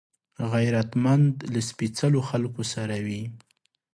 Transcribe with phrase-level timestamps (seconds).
[0.53, 3.21] غیرتمند له سپېڅلو خلکو سره وي